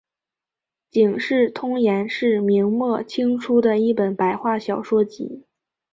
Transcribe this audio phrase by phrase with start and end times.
[0.89, 5.45] 警世通言是明末清初的一本白话小说集。